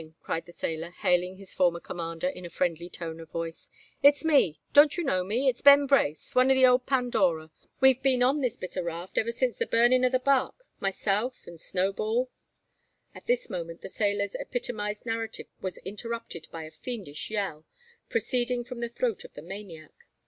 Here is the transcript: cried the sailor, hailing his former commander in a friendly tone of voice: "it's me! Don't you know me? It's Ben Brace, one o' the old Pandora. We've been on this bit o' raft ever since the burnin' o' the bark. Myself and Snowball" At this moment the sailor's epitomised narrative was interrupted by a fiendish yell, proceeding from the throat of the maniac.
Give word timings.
cried 0.19 0.47
the 0.47 0.51
sailor, 0.51 0.89
hailing 0.89 1.35
his 1.37 1.53
former 1.53 1.79
commander 1.79 2.27
in 2.27 2.43
a 2.43 2.49
friendly 2.49 2.89
tone 2.89 3.19
of 3.19 3.29
voice: 3.29 3.69
"it's 4.01 4.25
me! 4.25 4.59
Don't 4.73 4.97
you 4.97 5.03
know 5.03 5.23
me? 5.23 5.47
It's 5.47 5.61
Ben 5.61 5.85
Brace, 5.85 6.33
one 6.33 6.49
o' 6.49 6.55
the 6.55 6.65
old 6.65 6.87
Pandora. 6.87 7.51
We've 7.81 8.01
been 8.01 8.23
on 8.23 8.41
this 8.41 8.57
bit 8.57 8.75
o' 8.75 8.81
raft 8.81 9.19
ever 9.19 9.31
since 9.31 9.59
the 9.59 9.67
burnin' 9.67 10.03
o' 10.03 10.09
the 10.09 10.17
bark. 10.17 10.55
Myself 10.79 11.45
and 11.45 11.59
Snowball" 11.59 12.31
At 13.13 13.27
this 13.27 13.47
moment 13.47 13.81
the 13.81 13.89
sailor's 13.89 14.33
epitomised 14.33 15.05
narrative 15.05 15.45
was 15.61 15.77
interrupted 15.85 16.47
by 16.51 16.63
a 16.63 16.71
fiendish 16.71 17.29
yell, 17.29 17.67
proceeding 18.09 18.63
from 18.63 18.79
the 18.79 18.89
throat 18.89 19.23
of 19.23 19.33
the 19.33 19.43
maniac. 19.43 19.91